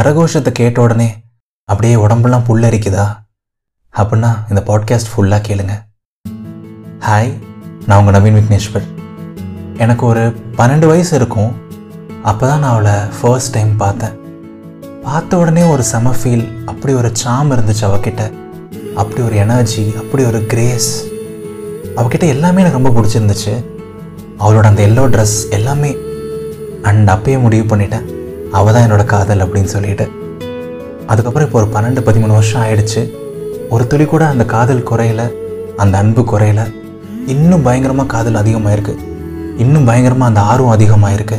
[0.00, 1.06] கரகோஷத்தை கேட்ட உடனே
[1.64, 3.04] அப்படியே உடம்பெல்லாம் புல்லரிக்குதா?
[3.94, 5.74] அப்படின்னா இந்த பாட்காஸ்ட் ஃபுல்லாக கேளுங்க.
[6.98, 7.32] ஹாய்
[7.86, 8.86] நான் உங்கள் நவீன் விக்னேஸ்வர்
[9.76, 10.22] எனக்கு ஒரு
[10.56, 11.52] பன்னெண்டு வயசு இருக்கும்.
[12.22, 14.14] அப்போ தான் நான் அவளை ஃபர்ஸ்ட் டைம் பார்த்தேன்.
[15.02, 18.32] பார்த்த உடனே ஒரு செம ஃபீல் அப்படி ஒரு சாம் இருந்துச்சு அவகிட்ட.
[18.94, 21.04] அப்படி ஒரு எனர்ஜி அப்படி ஒரு கிரேஸ்
[21.96, 23.64] அவகிட்ட எல்லாமே எனக்கு ரொம்ப பிடிச்சிருந்துச்சு.
[24.38, 25.96] அவளோட அந்த எல்லோ ட்ரெஸ் எல்லாமே
[26.82, 28.19] அண்ட் அப்பயே முடிவு பண்ணிட்டேன்.
[28.58, 30.06] அவள் தான் என்னோட காதல் அப்படின்னு சொல்லிட்டு.
[31.10, 33.02] அதுக்கப்புறம் இப்போ ஒரு பன்னெண்டு பதிமூணு வருஷம் ஆயிடுச்சு.
[33.74, 35.22] ஒரு துளி கூட அந்த காதல் குறையல
[35.82, 36.62] அந்த அன்பு குறையல.
[37.34, 38.94] இன்னும் பயங்கரமாக காதல் அதிகமாயிருக்கு.
[39.64, 41.38] இன்னும் பயங்கரமாக அந்த ஆர்வம் அதிகமாயிருக்கு.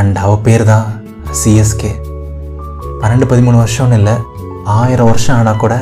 [0.00, 0.86] அண்ட் அவள் பேர் தான்
[1.40, 1.92] சிஎஸ்கே
[3.00, 4.14] பன்னெண்டு பதிமூணு வருஷம்னு இல்லை
[4.78, 5.74] ஆயிரம் வருஷம் ஆனால் கூட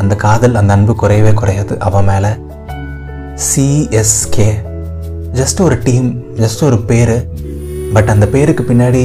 [0.00, 2.30] அந்த காதல் அந்த அன்பு குறையவே குறையாது அவன் மேலே.
[3.48, 4.48] சிஎஸ்கே
[5.40, 6.08] ஜஸ்ட் ஒரு டீம்
[6.42, 7.16] ஜஸ்ட் ஒரு பேர்.
[7.94, 9.04] பட் அந்த பேருக்கு பின்னாடி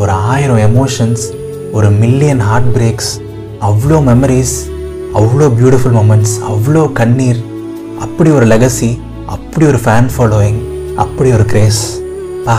[0.00, 1.24] ஒரு ஆயிரம் எமோஷன்ஸ்
[1.72, 3.20] ஒரு மில்லியன் ஹார்ட் பிரேக்ஸ்
[3.60, 4.54] அவ்வளோ மெமரிஸ்
[5.14, 7.40] அவ்வளோ பியூட்டிஃபுல் மூமெண்ட்ஸ் அவ்வளோ கண்ணீர்
[8.00, 10.60] அப்படி ஒரு லெகசி அப்படி ஒரு ஃபேன் ஃபாலோயிங்
[10.96, 12.02] அப்படி ஒரு கிரேஸ்
[12.46, 12.56] பா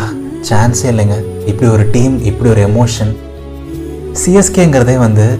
[0.49, 1.15] சான்ஸே இல்லைங்க.
[1.45, 3.11] இப்படி ஒரு டீம் இப்படி ஒரு எமோஷன்
[4.23, 5.39] சிஎஸ்கேங்கிறதே வந்து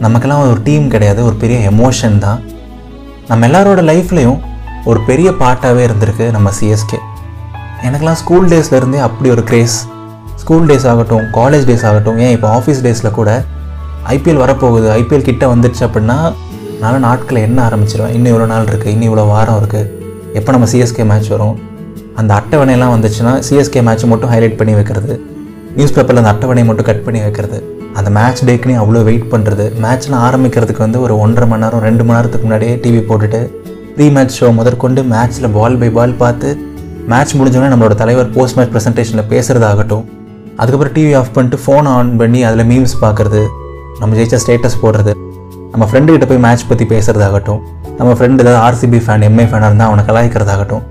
[0.00, 2.40] நமக்கெல்லாம் ஒரு டீம் கிடையாது ஒரு பெரிய எமோஷன் தான்.
[3.28, 4.40] நம்ம எல்லாரோட லைஃப்லேயும்
[4.84, 6.98] ஒரு பெரிய பார்ட்டாகவே இருந்திருக்கு நம்ம சிஎஸ்கே
[7.82, 9.86] எனக்கெல்லாம் ஸ்கூல் டேஸ்லேருந்தே அப்படி ஒரு கிரேஸ்
[10.48, 13.30] ஸ்கூல் டேஸ் ஆகட்டும் காலேஜ் டேஸ் ஆகட்டும் ஏன் இப்போ ஆஃபீஸ் டேஸில் கூட
[14.14, 16.16] ஐபிஎல் வரப்போகுது ஐபிஎல் கிட்ட வந்துடுச்சு அப்படின்னா
[16.82, 18.12] நான் நாட்களை என்ன ஆரம்பிச்சிருவேன்.
[18.16, 19.90] இன்னும் இவ்வளோ நாள் இருக்குது இன்னும் இவ்வளோ வாரம் இருக்குது
[20.38, 21.54] எப்போ நம்ம சிஎஸ்கே மேட்ச் வரும்?
[22.20, 25.14] அந்த அட்டவணையெல்லாம் வந்துச்சுன்னா சிஎஸ்கே மேட்ச் மட்டும் ஹைலைட் பண்ணி வைக்கிறது.
[25.78, 27.58] நியூஸ் பேப்பரில் அந்த அட்டவணையை மட்டும் கட் பண்ணி வைக்கிறது.
[27.98, 32.18] அந்த மேட்ச் டேக்குனே அவ்வளோ வெயிட் பண்ணுறது மேட்ச்லாம் ஆரம்பிக்கிறதுக்கு வந்து ஒரு ஒன்றரை மணி நேரம் ரெண்டு மணி
[32.18, 33.40] நேரத்துக்கு முன்னாடியே டிவி போட்டுட்டு
[33.96, 36.50] ப்ரீ மேட்ச் ஷோ முதற்கொண்டு மேட்ச்சில் பால் பை பால் பார்த்து
[37.14, 40.06] மேட்ச் முடிஞ்சோடனே நம்மளோட தலைவர் போஸ்ட் மேட்ச் ப்ரெசன்டேஷனில் பேசுகிறதாகட்டும்
[40.60, 43.42] அதுக்கப்புறம் டிவி ஆஃப் பண்ணிட்டு ஃபோன் ஆன் பண்ணி அதில் மீம்ஸ் பார்க்குறது
[44.00, 45.12] நம்ம ஜெயிச்சா ஸ்டேட்டஸ் போடுறது
[45.72, 47.60] நம்ம ஃப்ரெண்டுக்கிட்ட போய் மேட்ச் பற்றி பேசுகிறதாகட்டும்
[47.98, 50.84] நம்ம ஃப்ரெண்டு ஏதாவது ஆர்சிபி ஃபேன் எம்ஐ ஃபேனாக இருந்தால் அவனை கலாய்க்கிறதாகட்டும்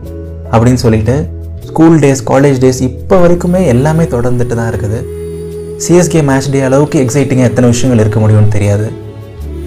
[0.54, 1.16] அப்படின்னு சொல்லிட்டு
[1.70, 5.00] ஸ்கூல் டேஸ் காலேஜ் டேஸ் இப்போ வரைக்குமே எல்லாமே தொடர்ந்துட்டு தான் இருக்குது.
[5.86, 8.88] சிஎஸ்கே மேட்ச் டே அளவுக்கு எக்ஸைட்டிங்காக எத்தனை விஷயங்கள் இருக்க முடியும்னு தெரியாது.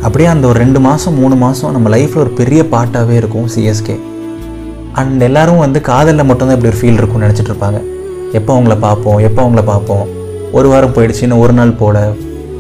[0.07, 3.97] அப்படியே அந்த ஒரு ரெண்டு மாதம் மூணு மாதம் நம்ம லைஃப்பில் ஒரு பெரிய பார்ட்டாகவே இருக்கும் சிஎஸ்கே
[5.01, 7.81] அண்ட் எல்லாரும் வந்து காதலில் மட்டும்தான் இப்படி ஒரு ஃபீல் இருக்கும்னு நினச்சிட்டு இருப்பாங்க.
[8.39, 9.19] எப்போ அவங்கள பார்ப்போம்?
[9.29, 10.05] எப்போ அவங்கள பார்ப்போம்?
[10.59, 11.97] ஒரு வாரம் போயிடுச்சு இன்னும் ஒரு நாள் போல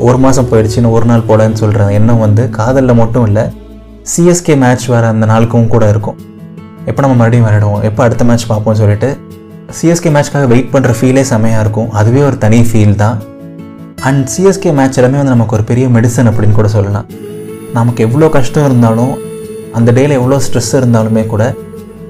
[0.08, 3.44] ஒரு மாதம் போயிடுச்சு இன்னும் ஒரு நாள் போலன்னு சொல்கிற எண்ணம் வந்து காதலில் மட்டும் இல்லை
[4.12, 6.18] சிஎஸ்கே மேட்ச் வர அந்த நாளுக்கும் கூட இருக்கும்.
[6.90, 7.82] எப்போ நம்ம மறுபடியும் விளையாடுவோம்?
[7.88, 9.10] எப்போ அடுத்த மேட்ச் பார்ப்போம்னு சொல்லிட்டு
[9.78, 11.90] சிஎஸ்கே மேட்ச்க்காக வெயிட் பண்ணுற ஃபீலே செமையாக இருக்கும்.
[12.00, 13.18] அதுவே ஒரு தனி ஃபீல் தான்.
[14.08, 17.08] அண்ட் சிஎஸ்கே மேட்ச் எல்லாமே வந்து நமக்கு ஒரு பெரிய மெடிசன் அப்படின்னு கூட சொல்லலாம்.
[17.78, 19.12] நமக்கு எவ்வளோ கஷ்டம் இருந்தாலும்
[19.78, 21.44] அந்த டேயில் எவ்வளோ ஸ்ட்ரெஸ் இருந்தாலுமே கூட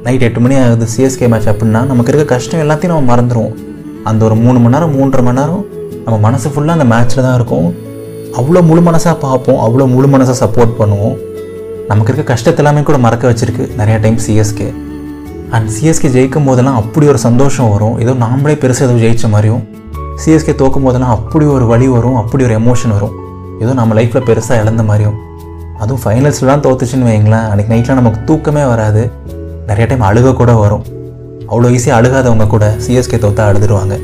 [0.05, 3.55] நைட் எட்டு மணி ஆகுது சிஎஸ்கே மேட்ச் அப்படின்னா நமக்கு இருக்க கஷ்டம் எல்லாத்தையும் நம்ம மறந்துடுவோம்
[4.11, 5.65] அந்த ஒரு மூணு மணி நேரம் மூன்றரை மணி நேரம்
[6.05, 7.67] நம்ம மனசு ஃபுல்லாக அந்த மேட்ச்சில் தான் இருக்கும்.
[8.41, 11.17] அவ்வளோ முழு மனசாக பார்ப்போம் அவ்வளோ முழு மனசாக சப்போர்ட் பண்ணுவோம்.
[11.91, 14.69] நமக்கு இருக்க கஷ்டத்தை எல்லாமே கூட மறக்க வச்சிருக்கு நிறைய டைம் சிஎஸ்கே
[15.57, 17.97] அண்ட் சிஎஸ்கே ஜெயிக்கும் போதெல்லாம் அப்படி ஒரு சந்தோஷம் வரும்.
[18.05, 19.63] ஏதோ நாமளே பெருசாக ஏதோ ஜெயிச்ச மாதிரியும்
[20.23, 23.17] சிஎஸ்கே தோக்கும் போதெல்லாம் அப்படி ஒரு வழி வரும் அப்படி ஒரு எமோஷன் வரும்.
[23.65, 25.19] ஏதோ நம்ம லைஃப்பில் பெருசாக இழந்த மாதிரியும்.
[25.83, 29.05] அதுவும் ஃபைனல்ஸ்லாம் தோத்துச்சுன்னு வைங்களேன் அன்றைக்கி நைட்லாம் நமக்கு தூக்கமே வராது.
[29.71, 30.85] நிறைய டைம் அழுக கூட வரும்.
[31.51, 33.95] அவ்வளோ ஈஸியாக அழுகாதவங்க கூட சிஎஸ்கே தோத்தா அழுதுருவாங்க.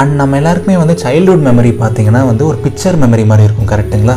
[0.00, 4.16] அண்ட் நம்ம எல்லாருக்குமே வந்து சைல்ட்ஹுட் மெமரி பார்த்தீங்கன்னா வந்து ஒரு பிக்சர் மெமரி மாதிரி இருக்கும் கரெக்டுங்களா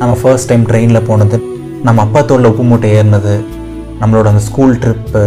[0.00, 1.38] நம்ம ஃபர்ஸ்ட் டைம் ட்ரெயினில் போனது
[1.86, 3.34] நம்ம அப்பா தோளில் உப்பு மூட்டை ஏறினது
[4.00, 5.24] நம்மளோட அந்த ஸ்கூல் ட்ரிப்பு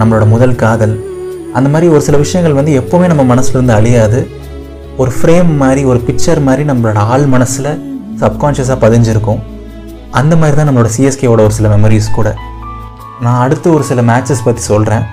[0.00, 0.94] நம்மளோட முதல் காதல்.
[1.58, 4.20] அந்த மாதிரி ஒரு சில விஷயங்கள் வந்து எப்போவுமே நம்ம மனசுலேருந்து அழியாது.
[5.02, 7.70] ஒரு ஃப்ரேம் மாதிரி ஒரு பிக்சர் மாதிரி நம்மளோட ஆள் மனசில்
[8.22, 9.40] சப்கான்ஷியஸாக பதிஞ்சிருக்கும்.
[10.20, 12.28] அந்த மாதிரி தான் நம்மளோட சிஎஸ்கேவோட ஒரு சில மெமரிஸ் கூட.
[13.20, 15.04] நான் அடுத்து ஒரு சில மேட்சஸ் பற்றி சொல்கிறேன்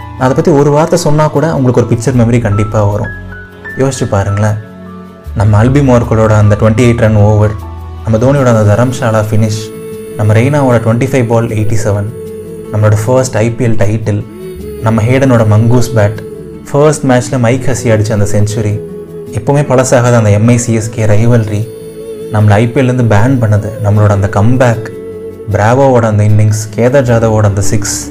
[0.00, 3.12] நான் அதை பற்றி ஒரு வார்த்தை சொன்னால் கூட உங்களுக்கு ஒரு பிக்சர் மெமரி கண்டிப்பாக வரும்.
[3.78, 4.58] யோசிச்சு பாருங்களேன்.
[5.34, 7.54] நம்ம அல்பி மார்க்கலோட அந்த டுவெண்ட்டி எயிட் ரன் ஓவர்
[8.04, 9.60] நம்ம தோனியோட அந்த தரம்ஷாலா ஃபினிஷ்
[10.16, 12.08] நம்ம ரெய்னாவோட twenty five ball eighty seven
[12.72, 14.22] நம்மளோட ஃபர்ஸ்ட் ஐபிஎல் டைட்டில்
[14.82, 16.18] நம்ம ஹேடனோட மங்கூஸ் பேட்
[16.70, 18.74] ஃபர்ஸ்ட் மேட்ச்சில் மைக் ஹசி அடித்த அந்த செஞ்சுரி
[19.38, 21.60] எப்போவுமே பழசாகாத அந்த எம்ஐசிஎஸ்கே ரைவல்ரி
[22.32, 24.86] நம்மளை ஐபிஎல்லேருந்து பேன் பண்ணது நம்மளோட அந்த கம்பேக்
[25.52, 28.10] பிராவோவோட அந்த இன்னிங்ஸ் கேதர் ஜாதவோட அந்த சிக்ஸ்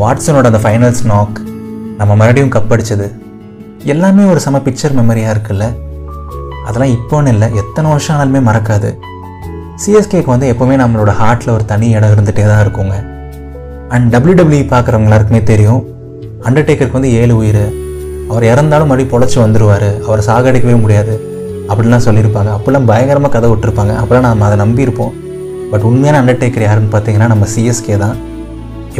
[0.00, 1.36] வாட்ஸனோட அந்த ஃபைனல்ஸ் நாக்
[1.98, 3.06] நம்ம மறுபடியும் கப் அடிச்சது.
[3.84, 5.66] எல்லாமே ஒரு செம பிக்சர் மெமரியாக இருக்குல்ல?
[6.66, 8.90] அதெல்லாம் இப்போன்னு இல்லை எத்தனை வருஷம் ஆனாலுமே மறக்காது.
[9.84, 12.96] சிஎஸ்கேக்கு வந்து எப்போவுமே நம்மளோட ஹார்ட்டில் ஒரு தனி இடம் இருந்துகிட்டே தான் இருக்குங்க.
[13.88, 15.82] அண்ட் டபிள்யூடபிள்யூ பார்க்குறவங்க எல்லாருக்குமே தெரியும்
[16.42, 17.64] அண்டர்டேக்கருக்கு வந்து ஏழு உயிர்
[18.28, 21.14] அவர் இறந்தாலும் மறுபடியும் பொழைச்சி வந்துடுவார் அவரை சாகடிக்கவே முடியாது
[21.68, 22.50] அப்படிலாம் சொல்லியிருப்பாங்க.
[22.56, 23.92] அப்போல்லாம் பயங்கரமாக கதை விட்டுருப்பாங்க.
[24.02, 25.14] அப்போல்லாம் நம்ம அதை நம்பியிருப்போம்.
[25.74, 28.16] பட் உண்மையான அண்டர்டேக்கர் யாருன்னு பார்த்தீங்கன்னா நம்ம சிஎஸ்கே தான்.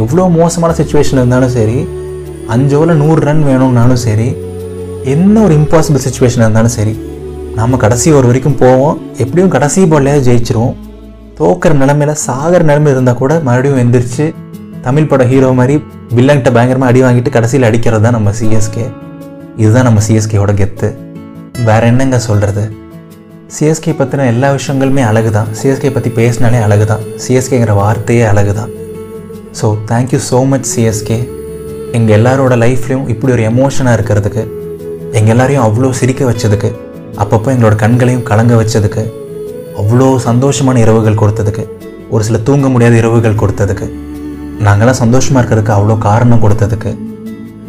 [0.01, 1.77] எவ்வளோ மோசமான சுச்சுவேஷன் இருந்தாலும் சரி
[2.53, 4.29] அஞ்சு ஓவரில் நூறு ரன் வேணும்னாலும் சரி
[5.13, 6.93] என்ன ஒரு இம்பாசிபிள் சுச்சுவேஷன் இருந்தாலும் சரி
[7.59, 8.97] நம்ம கடைசி ஒரு வரைக்கும் போவோம்.
[9.23, 10.75] எப்படியும் கடைசி பால்லையாவது ஜெயிச்சிருவோம்.
[11.39, 14.25] தோக்கிற நிலமையில சாகிற நிலமை இருந்தால் கூட மறுபடியும் எந்திரிச்சு
[14.87, 15.75] தமிழ் பட ஹீரோ மாதிரி
[16.17, 18.85] வில்லங்கிட்ட பயங்கரமாக அடி வாங்கிட்டு கடைசியில் அடிக்கிறது தான் நம்ம சிஎஸ்கே
[19.61, 20.89] இதுதான் நம்ம சிஎஸ்கேயோட கெத்து.
[21.69, 22.63] வேற என்னங்க சொல்கிறது
[23.55, 28.71] சிஎஸ்கே பற்றின எல்லா விஷயங்களுமே அழகு தான் சிஎஸ்கே பற்றி பேசினாலே அழகு தான் சிஎஸ்கேங்கிற வார்த்தையே அழகு தான்
[29.59, 31.17] so thank you so much CSK
[31.93, 34.43] எங்கள் எல்லாரோட லைஃப்லையும் இப்படி ஒரு எமோஷனாக இருக்கிறதுக்கு
[35.11, 36.69] எங்கள் எல்லாரையும் அவ்வளோ சிரிக்க வச்சதுக்கு
[37.17, 39.03] அப்பப்போ எங்களோட கண்களையும் கலங்க வச்சதுக்கு
[39.77, 41.63] அவ்வளோ சந்தோஷமான இரவுகள் கொடுத்ததுக்கு
[42.09, 43.87] ஒரு சில தூங்க முடியாத இரவுகள் கொடுத்ததுக்கு
[44.59, 46.91] நாங்களாம் சந்தோஷமாக இருக்கிறதுக்கு அவ்வளோ காரணம் கொடுத்ததுக்கு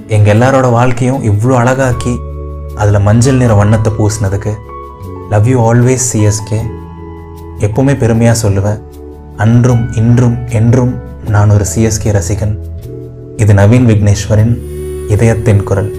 [0.08, 2.14] எங்கள் எல்லாரோட வாழ்க்கையும் இவ்வளோ அழகாக்கி
[2.74, 4.52] அதில் மஞ்சள் நிற வண்ணத்தை பூசினதுக்கு
[5.30, 6.58] லவ் யூ ஆல்வேஸ் சிஎஸ்கே
[7.58, 8.80] எப்பவுமே பெருமையாக சொல்லுவேன்.
[9.36, 10.92] அன்றும் இன்றும் என்றும்
[11.28, 12.54] நான் ஒரு சிஎஸ்கே ரசிகன்.
[13.36, 14.54] இது நவீன் விக்னேஸ்வரின்
[15.08, 15.90] இதயத்தின் குரல்.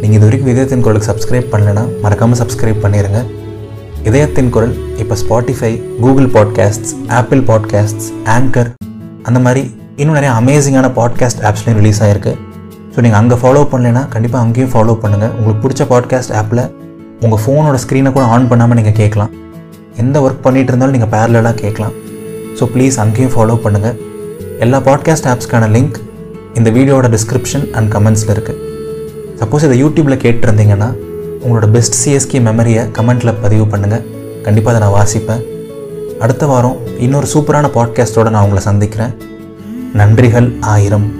[0.00, 3.20] நீங்கள் இது வரைக்கும் இதயத்தின் குரலுக்கு சப்ஸ்கிரைப் பண்ணலைன்னா மறக்காமல் சப்ஸ்கிரைப் பண்ணிடுங்க
[4.02, 8.70] இதயத்தின் குரல் இப்போ Spotify Google podcasts Apple podcasts Anchor
[9.22, 9.62] அந்த மாதிரி
[9.96, 12.32] இன்னும் நிறைய அமேசிங்கான பாட்காஸ்ட் ஆப்ஸ்லையும் ரிலீஸ் ஆகிருக்கு
[12.94, 16.64] ஸோ நீங்கள் அங்கே ஃபாலோ பண்ணலைன்னா கண்டிப்பாக அங்கேயும் ஃபாலோ பண்ணுங்கள் உங்களுக்கு பிடிச்ச பாட்காஸ்ட் ஆப்பில்
[17.24, 19.32] உங்கள் ஃபோனோட ஸ்க்ரீனை கூட ஆன் பண்ணாமல் நீங்கள் கேட்கலாம்.
[19.96, 21.92] எந்த ஒர்க் பண்ணிகிட்டு இருந்தாலும் நீங்கள் பேரலாக கேட்கலாம்.
[22.58, 23.96] ஸோ ப்ளீஸ் அங்கேயும் ஃபாலோ பண்ணுங்கள்
[24.58, 25.98] எல்லா பாட்காஸ்ட் ஆப்ஸ்க்கான லிங்க்
[26.54, 28.58] இந்த வீடியோட டிஸ்கிரிப்ஷன் அண்ட் கமெண்ட்ஸில் இருக்குது
[29.40, 30.88] சப்போஸ் இதை யூடியூப்பில் கேட்டிருந்தீங்கன்னா
[31.44, 34.04] உங்களோட பெஸ்ட் சிஎஸ்கே மெமரியை கமெண்ட்டில் பதிவு பண்ணுங்கள்
[34.42, 35.42] கண்டிப்பாக அதை நான் வாசிப்பேன்.
[36.20, 39.14] அடுத்த வாரம் இன்னொரு சூப்பரான பாட்காஸ்ட்டோட நான் உங்களை சந்திக்கிறேன்.
[40.00, 41.19] நன்றிகள் ஆயிரம்.